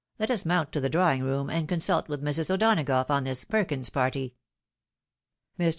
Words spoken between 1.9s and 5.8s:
with Mis. O'Donagough on this Perkins party." ilr.